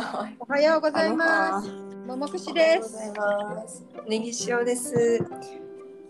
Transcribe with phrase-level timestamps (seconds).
[0.00, 0.36] はい。
[0.38, 1.68] おはようございます。
[1.68, 1.74] す。
[2.06, 3.18] ももくしおはようございです。
[3.18, 3.84] ます。
[4.06, 4.94] ネギ塩です。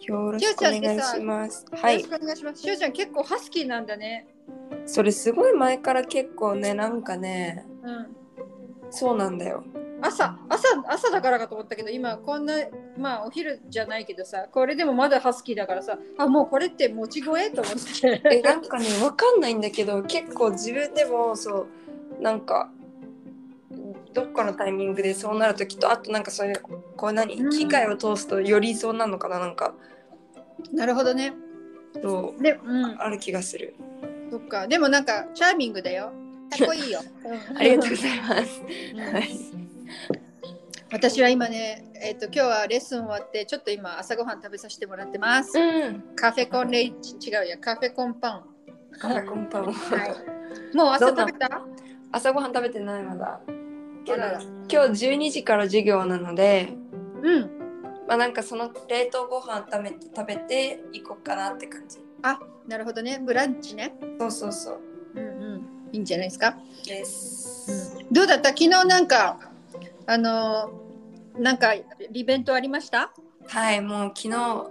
[0.01, 1.65] よろしくお願いします。
[1.71, 2.21] はいよろし。
[2.21, 2.63] くお願いします。
[2.63, 4.27] しゅうちゃん結構ハスキーなんだね。
[4.87, 8.07] それすごい前から結構ね、なんかね、うん。
[8.91, 9.63] そうなんだよ。
[10.03, 12.55] 朝朝朝だからかと思ったけど今こんな
[12.99, 21.67] まあお昼じゃないけどさこれでもまだハスキーだからさあもうこれってもち声と思って え、なんかね、わかんないんだけど、結構自分でもそ
[22.19, 22.71] う、なんか、
[24.17, 26.61] どっかのタイミングでそうなるときと、あとなんかそういう、
[26.97, 27.51] こう何、うん。
[27.51, 29.75] 機械を通すとよりそうなのかな、なんか、
[30.73, 31.35] なるほどね。
[32.03, 32.97] そう、でうん。
[32.99, 33.75] ある気がする。
[34.31, 34.67] そっか。
[34.67, 36.13] でもなんかチャーミングだよ。
[36.51, 37.01] かっこいいよ、
[37.51, 37.59] うん。
[37.59, 38.63] ありがとうございます。
[38.95, 39.15] うん。
[39.15, 39.29] はい。
[40.91, 46.03] 私は今ねえっ、と今日はレッスン終わってちょっと今朝ごはん食べさせてもらってます、うん。
[46.17, 47.59] カフェコンレイチ違うや。
[47.59, 48.45] カフェコンパン。
[48.99, 49.65] カフェコンパン。
[49.73, 50.75] はい。
[50.75, 51.61] もう朝食べた？
[52.13, 53.41] 朝ごはん食べてないまだ。
[54.15, 56.69] あらら今日12時から授業なので、
[57.23, 57.51] うん。
[58.09, 61.99] まあなんかその冷凍ご飯食べて食べて行こうかなって感じ。
[62.23, 63.21] あなるほどね。
[63.25, 63.95] ブランチね。
[64.19, 64.81] そうそうそう。
[65.15, 65.63] うんうん。
[65.93, 66.57] いいんじゃないですか？
[66.85, 67.97] です。
[68.13, 68.49] どうだった？
[68.51, 69.39] 昨日なんか
[70.07, 71.85] あのーなんかイ
[72.25, 73.13] ベントありました？
[73.49, 74.31] はい、もう昨日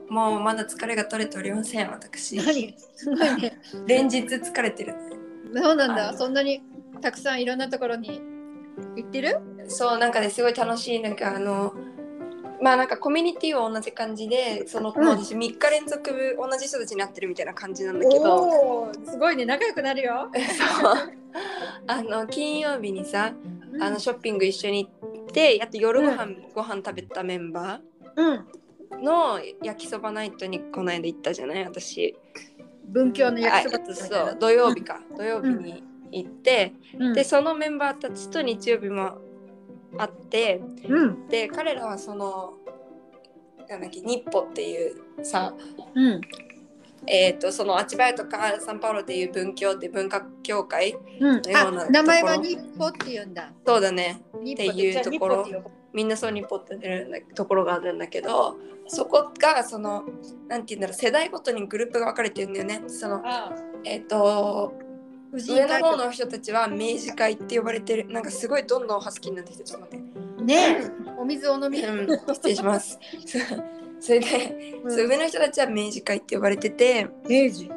[0.10, 2.38] もうまだ疲れが取れておりません私。
[2.38, 2.74] 何？
[2.96, 3.60] すごいね。
[3.86, 4.96] 連日疲れてる。
[5.54, 6.14] そうなんだ。
[6.18, 6.62] そんなに
[7.02, 8.22] たくさんいろんなところに
[8.96, 9.40] 行ってる？
[9.68, 11.74] そうなんかねすごい楽しいなんかあの。
[12.62, 15.04] まあなんかコミュニティは同じ感じでその、うん。
[15.06, 20.96] もう私3日連続同じ人たちになってるみたいな感じなんだけどすごいね仲良くなるよ、そう。
[21.86, 23.34] あの金曜日にさ
[23.82, 27.82] あのショッピング一緒に行ってあと夜ご飯、ご飯食べたメンバ
[28.16, 28.36] うん。
[28.36, 32.16] ーの焼きそばナイトにこの間行ったじゃない私。
[32.86, 37.14] 文教の焼きそばあそう土曜日か、土曜日に行って、うん。
[37.14, 39.18] でそのメンバーたちと日曜日も
[39.98, 41.28] 会ってうん。
[41.28, 42.54] で彼らはその
[43.68, 45.54] なんだっけ日歩っていうさ
[45.94, 46.22] うん。
[47.08, 51.42] えー、とそのアチバヤとかサンパウロっていう文教って文化協会うん。
[51.42, 53.52] のようなあ名前は日歩って言うんだ。
[53.66, 54.22] そうだね。
[54.44, 55.46] 日っていうところ。
[55.96, 60.04] みんなそう日本って出るんだところがあるんだけどそこがその
[60.50, 62.84] なんて言うんだろう世代ごとにグループが分かれてるんだよね。
[62.88, 63.54] そのあ
[63.86, 64.85] えっ、と藤井
[65.42, 68.08] 上の海方の人たちは明治会って呼ばれてる。
[68.08, 70.00] なんかすごいどんどんハスキーになってきてちょっと待っ
[70.38, 70.92] て、ねえ。
[71.18, 73.00] お水お飲み、うん、失礼します。
[74.00, 75.10] それで、うん。
[75.10, 77.08] 上の人たちは明治会って呼ばれてて。
[77.28, 77.70] 明治。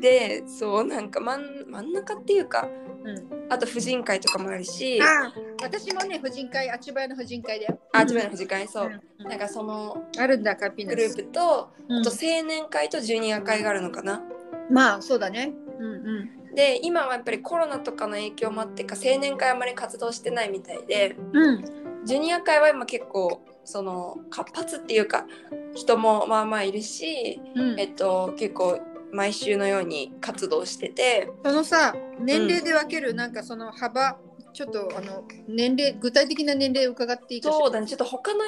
[0.00, 2.66] でそうなんか真ん真ん中っていうか
[3.04, 3.52] うん。
[3.52, 5.00] あと婦人会とかもあるし。
[5.02, 7.78] あ私もね婦人会あちばやの婦人会だよ。
[7.92, 9.28] あ自分の婦人会そう、うん。
[9.28, 12.00] なんかそのあるんだカピナグループとうん。
[12.00, 14.22] あと青年会とジュニア会があるのかな。
[14.70, 15.52] まあそうだね。
[15.78, 21.14] うんうんで今はやっぱりコロナとかの影響もあってか青年会あんまり活動してないみたいで。
[21.32, 21.64] うん。
[22.06, 25.26] ジュニア会は今結構その活発っていうか
[25.74, 27.80] 人もまあまあいるし、うん。
[27.80, 28.80] えっと、結構
[29.12, 31.28] 毎週のように活動してて。
[31.44, 34.16] そのさ年齢で分けるなんかその幅、
[34.54, 37.86] ちょっとあの年齢具体的な年齢伺っていいかそうだね。
[37.86, 38.40] ちょっと他の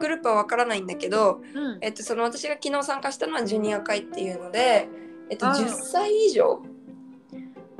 [0.00, 1.78] グループはわからないんだけど、うん。
[1.80, 4.88] えっと、その私が昨日参加したのはジュニア会っていうので、
[5.28, 6.79] えっと、あー10歳以上あ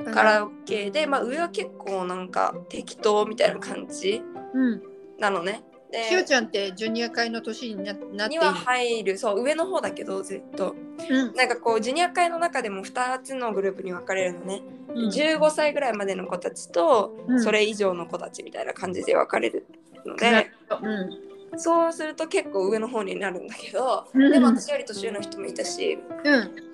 [0.03, 4.21] カラオケで、まあ、上は結構なんか適当みたいな感じ
[4.53, 4.81] うん。
[5.19, 5.63] なのね。
[5.91, 9.17] でしおちゃんってジュニア会の年にななってには入る。
[9.17, 10.75] そう上の方だけどずっと。
[11.09, 11.35] うん。
[11.35, 15.09] なんかこうジュニア会の中でも2つのグループに分かれるのね、うん。
[15.09, 17.43] 15歳ぐらいまでの子たちと、うん。
[17.43, 19.65] それ以上の子たちみたいな感じで分かれる
[20.05, 20.51] ので、
[20.81, 21.59] うん。
[21.59, 24.31] そうすると結構上の方になるんだけど、うん。
[24.31, 26.70] でも私より年上の人もいたしうん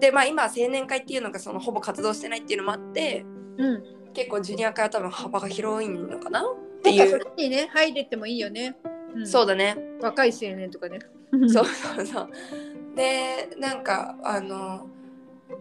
[0.00, 3.24] でまあ今は青年会っていうのがそのほぼ活動してないっていうのもあって
[3.56, 3.98] うん。
[4.14, 6.44] 結構ジュニア会は多分幅が広いのかなっ
[6.82, 7.10] ていう。
[7.10, 8.76] それにね入れてもいいよね、
[9.14, 9.76] うん、そうだね。
[10.00, 10.98] 若い青年とかね。
[11.48, 12.30] そうそう そう。
[12.96, 14.88] でなんかあの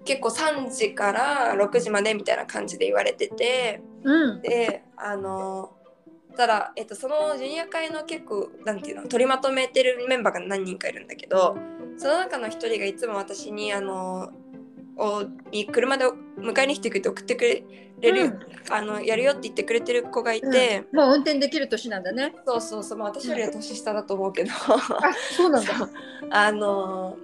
[0.05, 4.41] 結構3時から6時までみたいな感じで言われててうん。
[4.41, 5.73] であの
[6.35, 11.57] ただ、えっと、そのジュニア会の結構なんていうの取りまとめてるメンバーが何人かいるんだけど
[11.97, 14.31] その中の一人がいつも私にあの
[14.97, 16.05] をに車で
[16.37, 17.63] 迎えに来てくれて送ってく
[17.99, 18.39] れる、うん。
[18.69, 22.35] あのやるよって言ってくれてる子がいて、もう運転できる年なんだね。
[22.45, 24.51] そうそうそう、まあ、私よりは年下だと思うけど。
[24.51, 25.71] あそうなんだ。
[26.31, 27.17] あの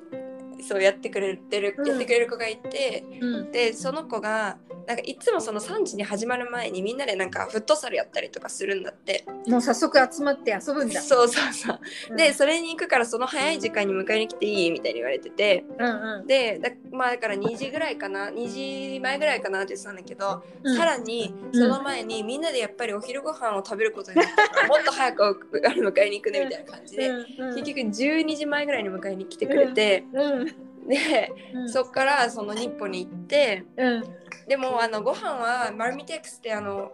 [0.61, 1.87] そうやってくれてる、うん。
[1.87, 3.51] やってくれる子がいてうん。
[3.51, 4.57] でその子が
[4.87, 9.25] なんかいつもその3時に始まる前にみんなでなんかフットサルやったりとかするんだって。
[9.47, 11.01] もう早速集まって遊ぶんだ。
[11.01, 11.79] そうそうそう。
[12.11, 12.17] うん。
[12.17, 15.65] で、それに行くからその早い時間に迎えに来ていいみたいに言われてて。
[15.79, 16.27] うんうん。
[16.27, 20.77] でだまあだから2時ぐらいかな2時前ぐらいかなって言ってたんだけど、うん。
[20.77, 21.59] さらにうん。
[21.59, 27.55] その前にみんなでやっぱりお昼ご飯を食べることになったから もっと早く 迎えに行くねみたいな感じで、うんうん。
[27.55, 31.69] 結局12時前ぐらいに迎えに来てくれて、うんで、うん。
[31.69, 34.03] そっからその日本に行ってうん。
[34.47, 36.91] でもあのご飯はマルミテックスってあの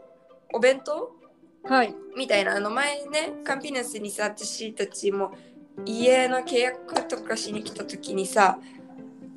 [0.53, 1.15] お弁当
[1.63, 1.95] はい。
[2.17, 5.31] みたいなあの前ねカンピネスにさ私たちも
[5.85, 8.59] 家の契約とかしに来た時にさ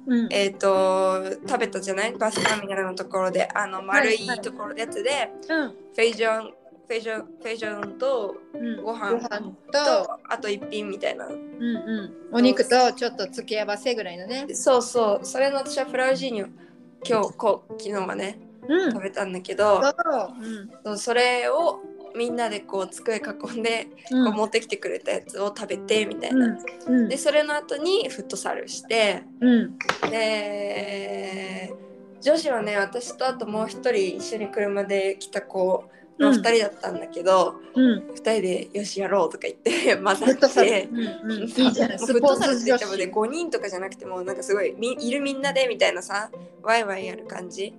[0.06, 0.28] うん。
[0.32, 2.12] えっ、と食べたじゃない？
[2.12, 5.68] バスターミナルのところであの丸いはいところでやつで、うん。
[5.68, 6.54] フェイジョン
[6.92, 8.82] フェイジョンフェイジョンとうん。
[8.82, 9.40] ご飯ご飯
[9.72, 11.26] ととあと一品みたいな。
[11.26, 12.36] うんうん。
[12.36, 14.46] お肉とちょっと付け合わせぐらいのね。
[14.52, 15.24] そうそう。
[15.24, 16.50] それの私はフラウジーニョ
[17.08, 18.92] 今日こう昨日はねうん。
[18.92, 19.94] 食べたんだけど、そう。
[20.84, 20.98] うん。
[20.98, 21.80] それを
[22.14, 24.24] みんなでこう机囲んでうん。
[24.26, 26.40] こう持ってきてくれたやつを食べてみたいうん。
[26.40, 26.58] な、
[26.88, 27.08] うん。
[27.08, 29.78] でそれの後にフットサルしてうん。
[30.10, 31.72] で
[32.20, 35.84] 女子はね私とあともう一人一緒に車で来た子
[36.22, 38.02] の2人だったんだけど、うん。
[38.14, 40.88] 二2人で「よしやろう」とか言って 混ざって。
[40.92, 41.42] うんうん。
[41.42, 41.98] いいじゃない。
[41.98, 43.20] もうスポーフットサルって言ってもね子。
[43.22, 46.30] 5人とかじゃなくてもなんかすごいみいるみんなでみたいなさ
[46.62, 47.74] ワイワイやる感じ。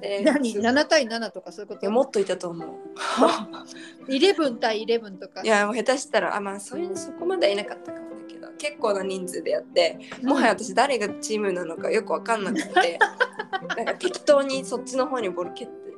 [0.00, 0.52] で何？
[0.52, 0.60] すい。
[0.60, 1.84] 7対7とかそういうこと？
[1.86, 2.68] やもっといたと思う
[4.10, 5.42] ?11 対11とか。
[5.42, 5.46] い。
[5.46, 12.98] やもう下手したらあまあそういうそこまではいなかったかもだけど結構な人数でやってもはや私誰がチームなのかよくわかんなくて
[13.76, 15.91] なんか適当にそっちの方にボール蹴ってて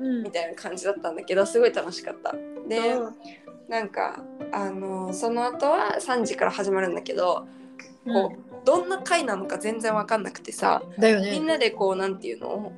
[0.00, 0.22] うん。
[0.24, 2.34] みたいな感じだったんだけどすごい楽しかった。
[2.68, 2.94] で
[3.68, 4.22] なんか
[4.52, 7.46] あのその後は3時から始まるんだけど
[8.06, 8.12] うん。
[8.12, 11.30] こうどんな会なのか全然わかんなくてさだよね。
[11.30, 12.72] みんなでこうなんていうの？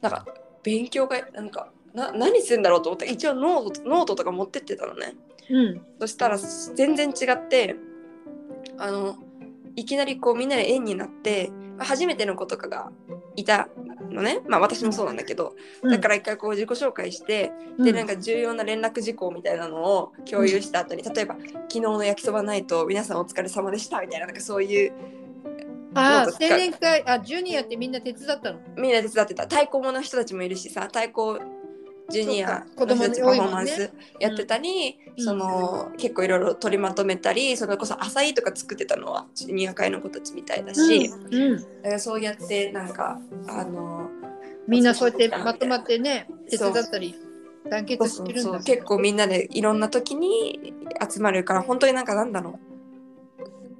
[0.00, 0.26] なんか
[0.62, 5.14] 勉強会なんかな何するんだろうと思って一応ノートノートとか持ってってたのね。
[5.50, 5.80] うん。
[6.00, 7.76] そしたら全然違って
[8.78, 9.16] あの
[9.76, 12.90] いきなりこうみんなで円になって初めての子とかが
[13.36, 13.68] いた
[14.10, 14.40] のね。
[14.48, 24.92] まあ私もそうなんだけど、だから一回こう自己紹介して、でなんか重要な連絡事項みたいなのを共有した後に、例えば昨日の焼きそばナイト皆さんお疲れ様でしたみたいななんかそういう
[25.94, 28.58] ああ青年会あジュニアってみんな手伝ったの？
[28.76, 29.44] みんな手伝ってた。
[29.44, 31.40] 太鼓の人たちもいるしさ太鼓
[32.10, 33.20] ジュニア子供多いもんね。
[33.20, 35.24] フォーマンスやってたり、うん。
[35.24, 41.34] その結構いろいろ取りまとめたりそれこそ浅いとか作ってたのはジュニア会の子たちみたいだし、うん。
[41.34, 41.56] うん。
[41.56, 43.18] だからそうやってなんか
[43.48, 44.08] あの
[44.66, 47.14] みんなそうやってまとまってね手伝ったり
[47.68, 48.60] 団結してるんだ。
[48.60, 50.74] 結構みんなでいろんな時に
[51.10, 52.67] 集まるから本当になんかなんだろう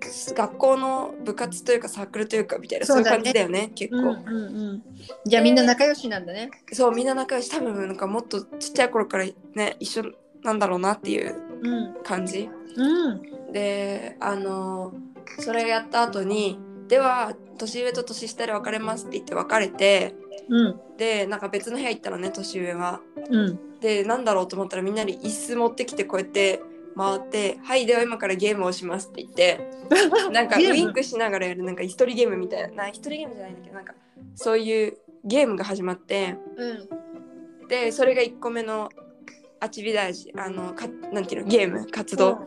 [0.01, 4.83] 学校の部活というかサークルというかみたいなそう,、いう感じだよね結構、うんうんうん。
[5.25, 6.51] じゃあみんな仲良しなんだね。
[6.73, 7.51] そうみんな仲良し。
[7.51, 10.13] 多分なんかもっとちっちゃい頃からね一緒
[10.43, 11.95] なんだろうなっていううん。
[12.03, 12.49] 感じ。
[12.77, 13.53] うん。
[13.53, 14.93] であの
[15.41, 16.59] それやった後に
[16.89, 20.15] では年上と年下で別れますって言って別れて
[20.49, 20.81] うん。
[20.97, 23.01] でなんか別の部屋行ったのね年上は。
[23.31, 23.59] うん。
[23.81, 26.63] でなんだろうと思ったらみんなに椅子持ってきてこうやって
[26.99, 29.61] 回って「はいでは今からゲームをします」って言って
[30.33, 30.77] なんかウゲーム？
[30.77, 33.95] インクしながらやるなんか一人ゲームみたいなな一人ゲームじゃないんだけどなんか
[34.35, 37.69] そういうゲームが始まってうん。
[37.69, 38.89] でそれが1個目の
[39.61, 42.39] アチビダージあのかなんていうのゲーム活動、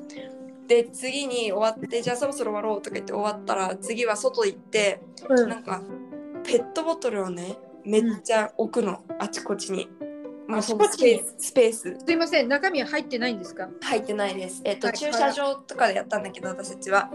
[0.68, 5.50] で次に終わってじゃあそろそろ終わろうとか言って終わったら次は外行ってうん。
[5.50, 5.84] なんか
[6.44, 9.90] ペットボトルをねめっちゃ置くの、あちこちに。
[10.56, 13.70] もうそのスペーススペースすいません中身は入ってないんですか？
[13.82, 14.62] 入ってないです。
[14.64, 17.10] えっ、と、はい駐車場とかでやったんだけど私たちは。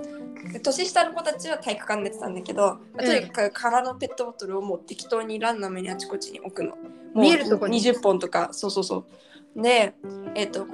[0.62, 6.76] 年下の子たちは体育館でやってたんだけど、まあとにかく空のペットボトルをもう適当にランダムにあちこちに置くの。
[7.14, 9.06] 見えるとこに20本とか、そうそうそ
[9.56, 9.62] う。
[9.62, 9.94] で、
[10.34, 10.66] えっ、と、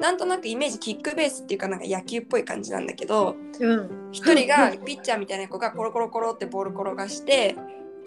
[0.00, 7.56] なんとなくイメージキックベースっていうかなんか野球っぽい感じなんだけど、うん一人がピッチャーみたいな子がコロコロコロってボール転がして、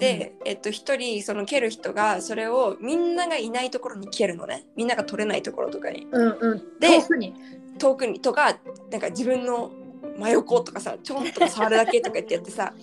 [0.02, 4.66] で、えっと、一人その蹴る人がそれをみんながいないところに蹴るのね。
[4.76, 6.08] みんなが取れないところとかに。
[6.12, 6.80] うんうん。
[6.80, 7.36] で遠くに。
[7.78, 8.58] 遠くにとか
[8.90, 9.70] なんか自分の
[10.18, 12.74] 真横とかさちょんとか触るだけとか言ってやってさ。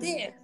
[0.00, 0.36] で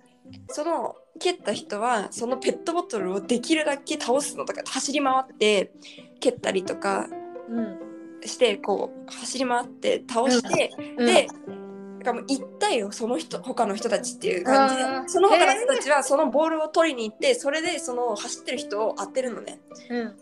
[0.48, 5.70] その蹴った人はそのペットボトルをできるだけ倒すのとか走り回って
[6.18, 7.06] 蹴ったりとか
[7.48, 7.78] うん。
[8.26, 11.04] してこう走り回って倒して、う
[11.60, 11.63] ん
[12.04, 14.68] からもう行ったよその人他の人たちっていう感
[15.06, 19.60] じその他の人たちはそのボールを取りに行ってそれでその走ってる人を当てるのね。
[19.90, 20.16] うん。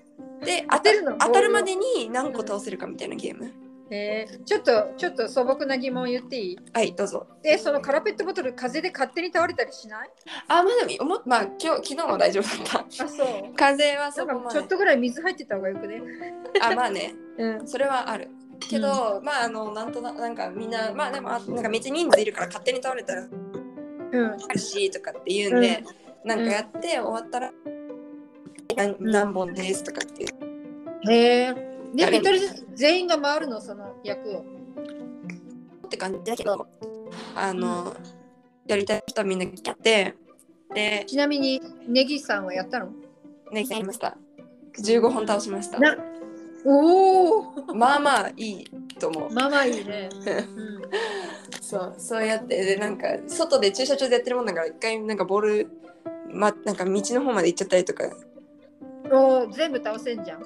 [0.45, 1.17] で当てるの？
[1.19, 3.53] 当たるまでに何個倒せるかみたいなゲーム。
[3.95, 6.59] えー、ちょっとちょっと素朴な疑問言っていい？
[6.73, 7.27] はいどうぞ。
[7.43, 10.11] でその空ペットボトル風で勝手に倒れたりしない？
[10.49, 13.05] あまあでもまあ今日昨日は大丈夫だった。
[13.05, 13.55] あそう。
[13.55, 14.47] 風はそこまで。
[14.47, 16.01] かちょっとぐらい水入ってた方がよくね。
[16.63, 17.15] あまあね。
[17.37, 17.69] うん。
[17.69, 18.31] それはある
[18.69, 24.27] けど、まああのなんとななんかみんなまあでもあなんかめっちゃ人数いるから勝手に倒れたらうん。
[24.27, 25.83] あるしとかって言うんで、
[26.25, 27.51] なんかやって終わったら、
[28.77, 30.25] 何何本ですとかって
[31.11, 31.55] へえ。
[31.95, 33.61] で一人ずつ全員が回るの？
[33.61, 34.45] その役を。
[35.87, 36.67] って感じだけど
[37.37, 37.95] あの、
[38.67, 40.15] やりたい人はみんな来て
[40.75, 42.87] でちなみにネギさんはやったの？
[43.51, 44.17] ねやりました。
[44.79, 45.79] 15本倒しました。
[45.79, 45.97] な
[46.65, 48.65] おおまあまあいい
[48.99, 49.33] と思う。
[49.33, 50.83] まあまあいいね、う ん
[51.61, 52.65] そうそうやって。
[52.65, 55.69] でなんか外で駐車場でやってるもんだから一回なんかボール、
[56.29, 58.05] ま、なんか道の方まで行っちゃったりとか。
[59.11, 60.43] おー全部倒せんじゃん。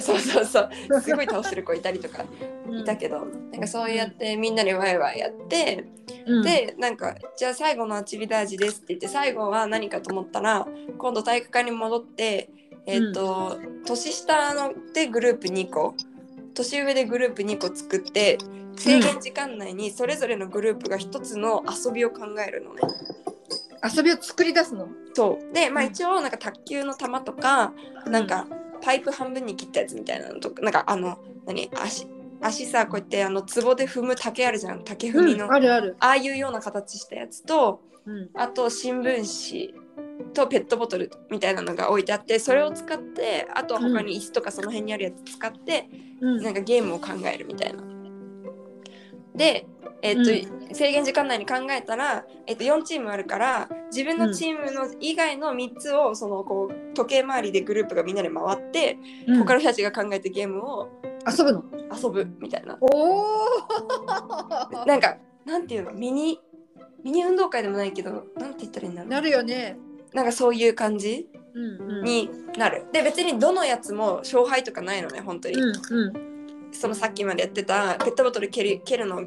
[0.00, 0.70] そうそうそう。
[1.00, 2.24] すごい倒してる子いたりとか。
[2.80, 5.84] いたけど、なんかそうやってみんなでワイワイやって、
[6.26, 10.66] うん、でなんかじゃあ最後のアチビダージですって言って最後は何かと思ったら
[10.98, 12.50] 今度体育館に戻って
[12.86, 15.94] えっ、と、年下のでグループ2個。
[16.54, 18.38] 年上でグループ2個作って
[18.76, 22.80] 制限時間内にそれぞれのグループが一つの遊びを考えるのね。
[23.82, 24.88] 遊びを作り出すの？
[25.14, 25.54] そう。
[25.54, 27.72] でまあうん一応なんか卓球の球とか
[28.06, 28.46] なんか
[28.82, 31.70] パイプ半分に切ったやつみたいなのとかなんかあの何？
[31.74, 32.06] 足
[32.40, 34.84] 足さこうやってあの壺で踏む竹あるじゃん。
[34.84, 35.96] 竹踏みの、うん、あるある。
[35.98, 39.83] ああいうような形したやつとうん、あと新聞紙
[40.32, 45.88] とペットボトルみたいなのが置いてあってそれを使ってあとは他に椅子とかその辺にあるやつ使って、
[46.20, 47.82] うんなんかゲームを考えるみたいな。
[49.34, 49.66] で、
[50.00, 50.24] えっと
[50.74, 60.88] 制限時間内に考えたら、えっと4チームあるから自分のチームの以外の3つをそのこう時計回りでグループがみんなで回って、うん他の人たちが考えたゲームを
[61.26, 61.64] 遊ぶの？
[61.94, 62.78] 遊ぶみたいな。
[62.80, 64.86] おお。
[64.86, 65.92] なんかなんていうの？
[65.92, 66.40] ミニ
[67.02, 69.76] ミニ運動会でもないけどなんて言ったらいいんだろうなるよね。
[70.14, 72.04] なんかそういう感じうんうん。
[72.04, 72.86] になる。
[72.92, 75.56] で別にどのやつも勝敗とかないのね本当に。
[75.56, 76.12] うんうん。
[76.72, 79.22] そのさっきまでやってたペットボトル蹴る蹴るの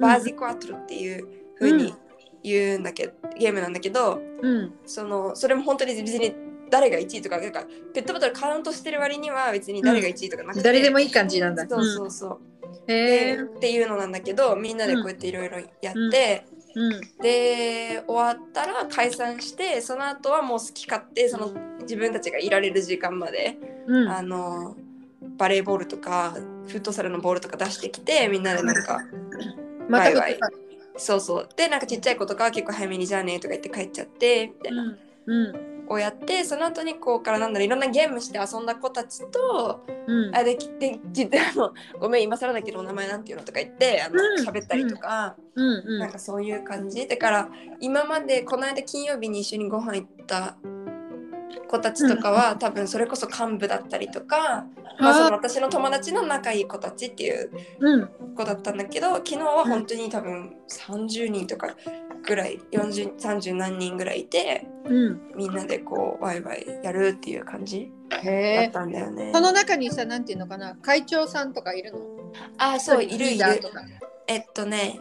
[0.00, 1.26] バージコアトルっていう
[1.58, 1.94] 風に
[2.42, 4.72] 言うんだけど、ゲームなんだけどうん。
[4.86, 6.34] そのそれも本当に別に
[6.70, 7.64] 誰が1位とかなんか
[7.94, 11.66] ペットボトルカウントしてる割には別に誰が1位とかなくて、誰でもいい感じなんだ。
[11.68, 12.38] そうそうそう、
[12.88, 13.56] うん。
[13.56, 16.46] っていうのなんだけどみんなでこうやっていろいろやって、
[16.76, 17.00] うん。
[17.22, 24.08] で終わったら解散してその後はもう好き勝手その自分たちがいられる時間まで、うん。
[24.08, 24.76] あの
[25.38, 29.00] バレーボールとかフットサルのボールとか出してきてみんなでなんか
[29.90, 30.38] ワイワイ
[30.96, 34.98] そうそうでなんかちっちゃい子とかは結構早めにじゃあねとか言って帰っちゃってみたいな、うん。
[35.26, 35.75] うん。
[35.88, 40.36] をやってその後にこうからなんだろういろんなゲームして遊んだ子たちとうん。
[40.36, 45.96] あできできて あのごめん今更だけどお名前なんていうのとか言ってあのうん喋ったりとか、うん。
[45.96, 47.48] うなんかそういう感じだから
[47.80, 50.56] 今までこの間金曜日に一緒にご飯行った
[51.68, 54.66] 子たちとかは、多分それこそ幹部だったりとか、
[54.98, 57.50] まあ、その私の友達の仲いい子たちっていう
[57.80, 58.08] うん。
[58.36, 61.74] 子だったんだけど昨日は本当に多分30人とか
[62.24, 65.20] ぐらい4030何人ぐらいいてうん。
[65.34, 67.90] みんなでこうワイワイやるっていう感じ。
[68.08, 69.32] だったんだよね。
[69.34, 71.98] その中にさ、なんていうのかな、会長さんとかいるの？
[72.58, 73.44] あそういるいる
[74.26, 75.00] えっとね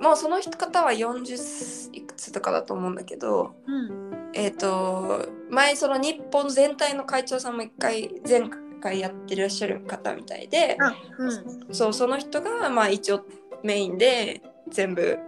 [0.00, 4.30] もうその人方は40いくつとかだと思うんだけどうん。
[4.32, 8.42] えっと前その日本全体の会長さんも一回前
[8.80, 11.74] 回やってらっしゃる方みたいであ、うん。
[11.74, 13.26] そうその人がまあ一応
[13.62, 14.40] メインで
[14.70, 15.18] 全部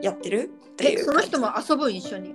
[0.00, 0.50] やってる？
[0.72, 2.34] っていえ、うその人も遊ぶ一緒に？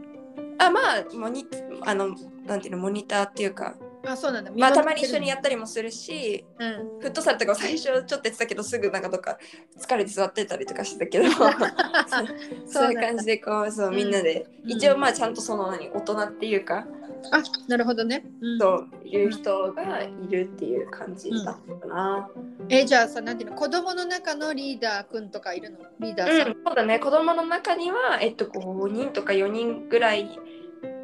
[0.57, 1.45] あまあモニ
[1.85, 3.75] あのなんていうのモニターっていうか。
[4.05, 4.51] あ、そうなんだ。
[4.55, 6.99] まあたまに一緒にやったりもするしうん。
[6.99, 9.37] フットサルとか最初ちょっとやってたけどすぐなんかどっか
[9.77, 11.25] 疲れて座ってたりとかしてたけど。
[12.65, 14.71] そういう感じでこうそうみんなで、うん。
[14.71, 16.87] 一応まあちゃんとその何大人っていうか、
[17.31, 18.23] あ、なるほどね。
[18.41, 22.29] うんそういう人がいるっていう感じだったかな。
[22.69, 25.77] え、じゃあさ、なんていうの、子供の中のリーダーくんとかいるの？
[25.99, 26.55] リーダうん、ーさん。
[26.65, 30.29] そうだね子供の中には、えっと、5人とか4人ぐらい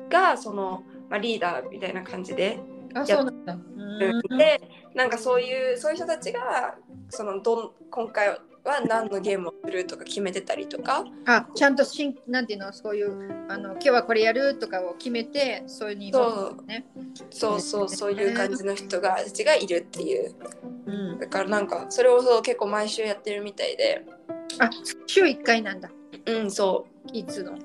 [0.09, 2.59] がその、まあ、リーダーみたいな感じで
[2.93, 3.53] あ、そうなんだ。
[3.53, 4.61] うんで
[4.93, 6.75] なんかそういうそういう人たちが
[7.09, 11.05] そのどん今回は何のゲームをするとか決めてたりとか？
[11.25, 16.85] あ、ちゃんとしん、なんていうの、そういう、あの、今日はこれやるとかを決めて、そういうにそうね。
[17.29, 20.35] そうそうそういう感じの人がたちがいるっていう。
[20.87, 21.19] うん。
[21.19, 24.03] だからなんかそれをそう結構毎週やってるみたいで。
[24.59, 24.69] あ、
[25.05, 25.89] 週一回なんだ。
[26.25, 27.53] うんそいつの？
[27.53, 27.57] う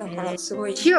[0.00, 0.98] だからすごい、しお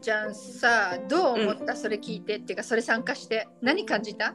[0.00, 2.36] ちゃんさ、どう思った、それ聞いて。
[2.36, 3.48] っていうか、それ参加して。
[3.62, 4.34] 何感じた？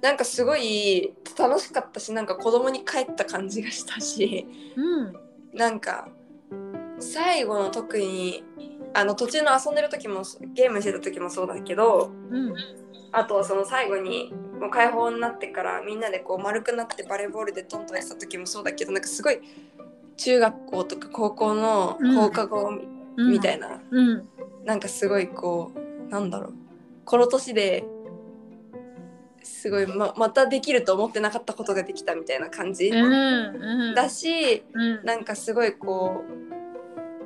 [0.00, 5.14] なんかすごい楽しかったしなんか子供に帰った感じがしたしうん。
[5.52, 6.08] なんか
[7.00, 8.44] 最後の特に
[8.94, 10.22] あの途中の遊んでる時も
[10.54, 12.54] ゲームしてた時もそうだけどうん。
[13.10, 19.40] あとはその最後にもう解放になってからみんなでこう丸くなってバレーボールでトントンやってた時もそうだけどなんかすごい
[20.16, 22.70] 中学校とか高校の放課後
[23.16, 23.40] み,、うん。
[23.40, 23.80] たいな。
[23.90, 24.28] うん。
[24.64, 26.54] なんかすごいこうなんだろう。
[27.04, 27.84] この年で
[29.48, 32.96] すごいままたできると思ってなかったことができたみたいな感じ、うん
[33.88, 33.94] うん。
[33.94, 35.04] だしうん。
[35.04, 36.22] なんかすごいこ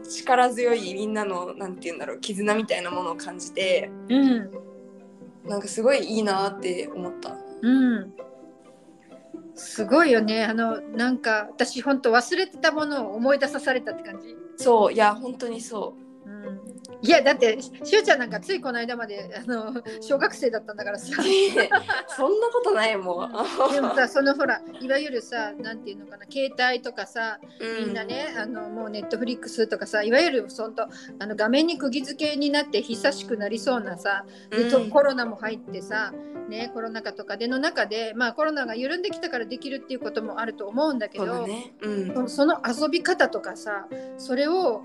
[0.03, 4.51] う力強いみんなのなんて言うんだろう絆みたいなものを感じてうん。
[5.45, 7.37] なんかすごいいいなって思った。
[7.63, 8.13] うん。
[9.55, 10.45] すごいよね。
[10.45, 14.37] あのなんか私本当忘れてたものを思い出さされたって感じ？
[14.57, 15.95] そういや本当にそ
[16.27, 16.31] う。
[16.31, 16.62] ん
[17.03, 21.21] いやだってしゅうちゃんなんかついこの間まであの小学生だったんだからさ。
[21.21, 21.25] う
[22.17, 23.33] そんなことないもん、
[23.73, 30.87] でもさそのほらいわゆるさなんていうのかな携帯とかさうみんなね、あのもうネットフリックスとかさいわゆるそんと
[31.19, 34.91] あの画面に釘付けになって久しくなりそうなさ、でとうん。
[34.91, 36.13] コロナも入ってさ、
[36.49, 41.75] ね、コロナ禍とかでの中で、まあ、コロナが緩んできたからできるっていうこともあると思うんだけどね。
[41.81, 42.29] うん。
[42.29, 43.87] そその遊び方とかさ
[44.19, 44.83] それを、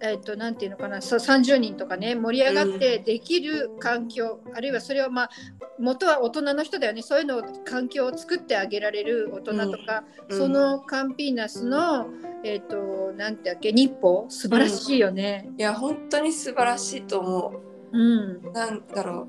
[0.00, 5.30] えっとなんていうのかなそう30人とかね盛り上がってできる環境、あるいはそれをまあ
[5.78, 7.02] 元は大人の人だよね。
[7.02, 10.38] そういうのを環境を作ってあげられる大人とか、うん。
[10.38, 12.08] そのカンピーナスの、
[12.44, 15.48] えっとなんてだっけ日報素晴らしいよね。
[15.56, 17.60] いや本当に素晴らしいと思
[17.92, 17.98] う。
[17.98, 18.40] ん。
[18.46, 19.28] うなんだろ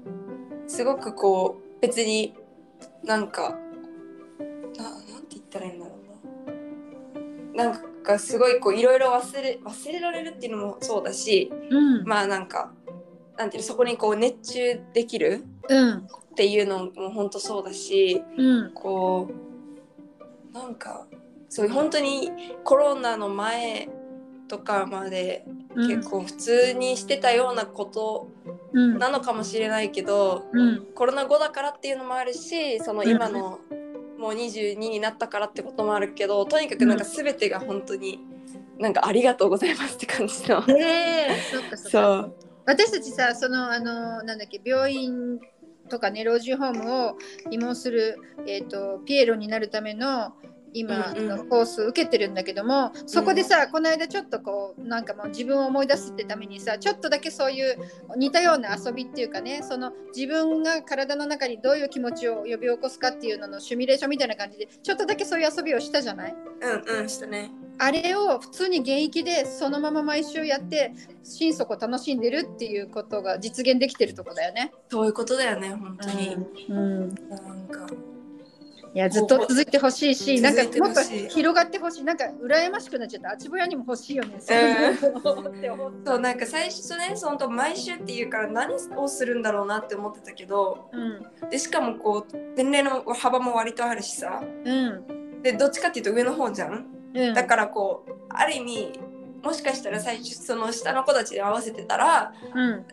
[0.66, 0.70] う。
[0.70, 2.36] すごくこう別に
[3.04, 3.58] なんか
[4.78, 5.92] ななんて言ったらいいんだろ
[7.56, 7.64] うな。
[7.64, 7.82] なんか
[8.18, 12.04] すごいこういろいろ忘れ忘れられるっていうのもそうだしうん。
[12.06, 12.72] まあなんか
[13.38, 15.98] なんていうのそこにこう熱中できるうん。
[15.98, 16.02] っ
[16.36, 18.72] ていうのも本当そうだしうん。
[18.74, 19.30] こ
[20.52, 21.06] うなんか
[21.50, 22.32] そういう本当に
[22.64, 23.90] コロナの前
[24.48, 25.88] とかまでうん。
[25.88, 28.30] 結構普通にしてたようなこと
[28.74, 28.98] うん。
[28.98, 30.86] なのかもしれないけど、うん。
[30.96, 33.60] コロナ後だからっていうのもあるしその今の
[34.20, 38.20] もう22になったからってこともあるけどとにかくなんか全てが本当に
[38.78, 40.62] なんかありがとうございますって感じの。
[40.62, 42.30] へえそっかそっか。
[42.66, 45.40] 私たちさそのあのなんだっけ病院
[45.90, 47.18] とかね老人ホームを
[47.50, 50.34] 慰問する、えー、とピエロになるための
[50.74, 57.76] 今、うんうんあのコース受けてるんだけどもそこでさ、この間ちょっとこうなんかもう自分を思い出すってためにさちょっとだけそういう
[58.18, 66.36] 似たような遊びっていうかねその自分が体の中にどういう気持ちを呼び起こすかっていうののシミュレーションみたいな感じでちょっとだけそういう遊びをしたじゃない？
[66.62, 67.52] うんうんしたね。
[67.82, 70.92] あれを普通に現役でそのまま毎週やって
[71.24, 74.74] 心底楽しんでるっていうことが実現できてるとこだよね。
[74.90, 76.36] そういうことだよね本当に。
[76.68, 77.88] うん、なんか
[78.94, 82.04] いやずっと続いてほしいし、なんかもっと広がってほしい。
[82.04, 83.32] なんか羨ましくなっちゃった。
[83.32, 84.40] あちぼやにも欲しいよね。
[84.40, 97.34] そうなんか最初ねその毎週っていうから何をするんだろうなって思ってたけどうん、でしかもこう年齢の幅も割とあるしさうん、でどっちかっていうと上の方じゃんうん。
[97.34, 99.00] だからこうある意味
[99.44, 102.86] もしかしたら最初その下の子たちで合わせてたらうん、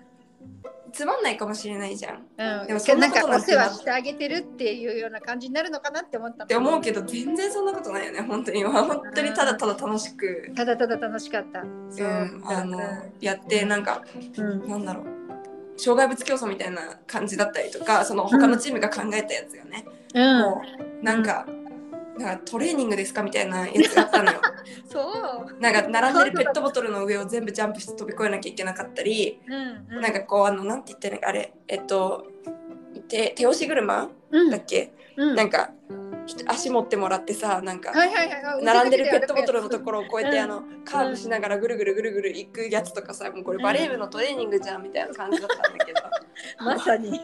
[0.97, 2.17] つまんないかもしれないじゃん。
[2.17, 8.65] っうん、でもそんなことなくしてあげてるっていうような感じになるのかなって思ったのて思うけど全然そんなことないよね本当に。
[8.65, 11.63] 本当にただただ楽しく、ただただ楽しかった。
[11.91, 12.07] そう。
[12.07, 12.81] うん、あの
[13.21, 14.03] やってなんか
[14.39, 15.07] うん、なんだろう。
[15.79, 20.63] 障害物競争みたいな感じだったりとかその他のチームが考えたやつがね、うん、も
[21.03, 21.47] うなんか、
[22.19, 24.41] なんかトレーニングですかみたいなやつがあったのよ。
[24.89, 25.61] そう。
[25.61, 31.53] なんか並んでるペットボトルの上を全部ジャンプして飛び越えなきゃいけなかったり、うん、うん、なんかこうあのなんて言ったらいいかあれ。
[31.69, 32.27] えっと
[33.09, 34.09] 手手押し車？
[34.31, 35.95] うん、だっけ、うん、なんかひ
[36.47, 37.93] 足持ってもらってさなんか、
[38.63, 40.45] 並んでるペットボトルのところをこうやって、うん。
[40.45, 46.01] あのカーブしながらぐるぐるぐるぐる行くやつとかさもうこれバレー部のトレーニングじゃんみたいな感じだったんだけど。
[46.65, 47.21] まさに。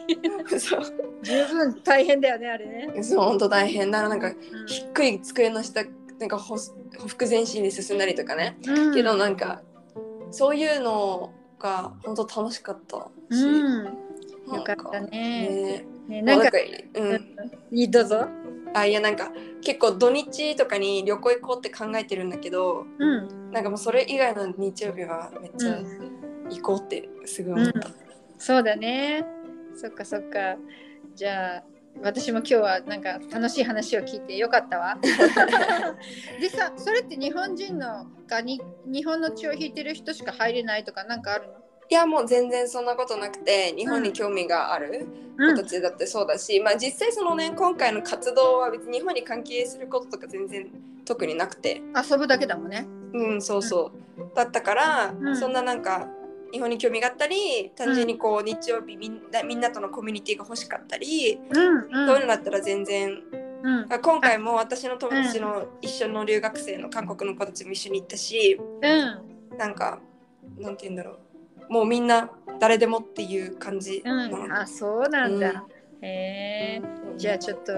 [0.59, 0.81] そう。
[1.21, 3.03] 十分大変だよねあれね。
[3.03, 3.91] そう本当大変。
[3.91, 4.35] だななんかうん
[4.67, 5.83] 低い机の下
[6.19, 8.93] なんかほほふ前進で進んだりとかね、うん。
[8.93, 9.61] けどなんか
[10.31, 12.97] そういうのが本当楽しかった
[13.35, 13.85] し、うん、
[14.55, 15.07] よかったね。
[15.09, 15.85] ね。
[16.07, 16.49] ねなんかも
[16.97, 17.25] うなんか、
[17.71, 18.27] うん、いいどうぞ。
[18.73, 19.31] あいやなんか
[19.61, 27.89] 結構土日とかに旅行行こうって考えてるんだけどうん、なんかもうそれ以外の日曜日はめっちゃうん、行こうってすぐ思った、
[28.37, 29.25] そうだね。
[29.75, 30.57] そっかそっか。
[31.15, 31.63] じゃあ
[32.01, 34.97] 私も今日はなんか楽しい話を聞いてよかったわ。
[36.41, 41.62] でさそれって日本人のかに日本の血を引いてる人しか入れないとかなんかあるの？
[41.93, 45.05] いいやもう全然そんなことなくて日本に興味がある
[45.37, 50.71] 子たちだってそうだし、まあ実際そのね今回の活動は別に日本に関係することとか全然
[51.05, 51.83] 特になくて。
[52.09, 52.87] 遊ぶだけだもんね。
[53.13, 55.37] うんそうそう、だったから、うん。
[55.37, 56.07] そんななんか
[56.51, 62.07] 日本に興味があったり単純にこう日曜日みんなみんなとのコミュニティが欲しかったり、うんうん。
[62.07, 63.21] そういうのだったら全然。
[63.63, 63.93] うん。
[63.93, 69.57] あ今回も私の友達の一緒の留学生の韓国の子たちも一緒に行ったしうん。
[69.59, 69.99] なんか
[70.57, 71.19] なんて言うんだろう
[71.69, 75.49] もうみんな誰でもっていう感じうん、あそうなんだ。
[75.49, 75.55] うん。
[76.05, 76.81] へえ
[77.17, 77.73] じゃあちょっと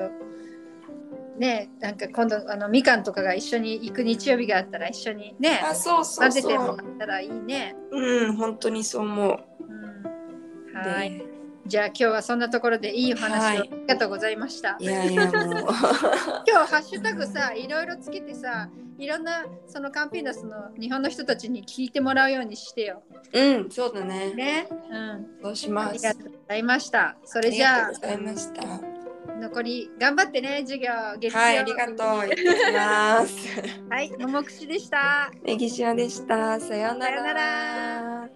[1.37, 7.75] ねなんか今度あのみかんとかが一緒に行く日曜日があったら一緒にねあそうそうそ混ぜてもらうったらいいね。
[7.91, 9.43] うん本当にそう思う。
[9.59, 11.25] うん、はい、で
[11.67, 13.35] じゃあ今日はそんなところでいいお話を。
[13.35, 13.69] あはい。
[13.69, 14.75] りがとうございました。
[14.79, 23.01] いやいや 今日ハッシュタグさいろいろつけてさいろんなそのカンピーナスの日本の人たちに聞いてもらうようにしてよ。
[23.33, 24.33] うんそうだね。
[24.33, 24.67] ね。
[24.91, 25.27] うん。
[25.41, 25.93] そうしあます？
[25.95, 27.15] りがとうございました。
[27.25, 27.51] それあ。
[27.51, 28.61] りがじゃとうございました。
[28.61, 28.79] あ
[29.41, 31.39] 残り頑張ってね授業月曜。
[31.39, 31.97] はいありがとう。
[33.89, 35.31] はい、ももくしでした。
[35.43, 36.59] ネギシアでした。
[36.59, 37.33] さようなさようなら
[38.21, 38.29] ら